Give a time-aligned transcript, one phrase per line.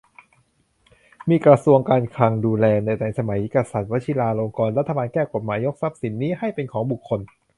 [1.29, 7.19] มีกระทรวงการคลังดูแล แต่ในสมัยกษัตริย์วชิราลงกรณ์ รัฐบาลแก้กฎหมายยกทรัพย์สินนี้ให้เป็นของบุคคล